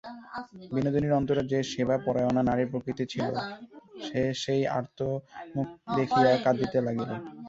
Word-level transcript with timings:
বিনোদিনীর 0.71 1.17
অন্তরে 1.19 1.41
যে 1.51 1.59
সেবাপরায়ণা 1.71 2.41
নারীপ্রকৃতি 2.45 3.05
ছিল, 3.13 3.27
সে 4.05 4.21
সেই 4.41 4.61
আর্ত 4.77 4.99
মুখ 5.55 5.67
দেখিয়া 5.97 6.31
কাঁদিতে 6.45 6.77
লাগিল। 6.87 7.09